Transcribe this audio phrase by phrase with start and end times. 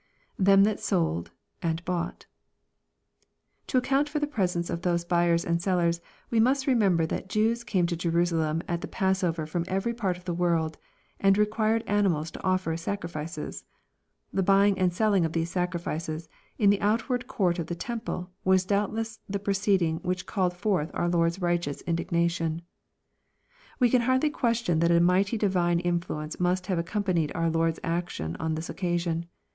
[0.39, 2.25] [Them thai sold..,and boiight]
[3.67, 7.63] To account for the presence of those buyers and sellers, we must remember that Jews
[7.63, 10.79] came to Jerusalem at the passover from every part of the world,
[11.19, 13.63] and re quired animals to offer as sacrifices.
[14.33, 16.27] The buying and selling of these sacrifices,
[16.57, 21.09] in the outward court of the temple, was doubtless the proceeding which called forth our
[21.09, 22.63] Lord's righteous indignation.
[23.79, 26.79] We can hardly question that a mighty divine influence must have.
[26.79, 29.27] accompanied our liOrd's action on this occasion.